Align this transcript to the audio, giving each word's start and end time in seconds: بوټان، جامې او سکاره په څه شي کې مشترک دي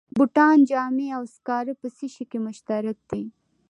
بوټان، 0.15 0.57
جامې 0.69 1.07
او 1.17 1.23
سکاره 1.35 1.73
په 1.81 1.87
څه 1.95 2.05
شي 2.13 2.23
کې 2.29 2.37
مشترک 2.45 2.97
دي 3.09 3.23